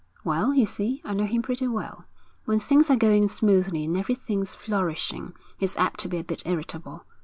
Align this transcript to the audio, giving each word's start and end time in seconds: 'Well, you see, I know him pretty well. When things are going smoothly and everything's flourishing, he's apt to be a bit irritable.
'Well, 0.23 0.55
you 0.55 0.65
see, 0.65 0.99
I 1.05 1.13
know 1.13 1.27
him 1.27 1.43
pretty 1.43 1.67
well. 1.67 2.05
When 2.45 2.59
things 2.59 2.89
are 2.89 2.95
going 2.95 3.27
smoothly 3.27 3.85
and 3.85 3.95
everything's 3.95 4.55
flourishing, 4.55 5.33
he's 5.59 5.77
apt 5.77 5.99
to 5.99 6.07
be 6.07 6.17
a 6.17 6.23
bit 6.23 6.41
irritable. 6.43 7.05